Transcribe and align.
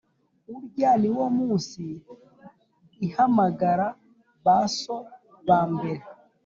Urya 0.55 0.91
ni 1.01 1.09
wo 1.15 1.25
munsi 1.37 1.83
ihamagara 3.07 3.87
ba 4.43 4.57
So 4.79 4.97
ba 5.47 5.61
mbere, 5.73 6.03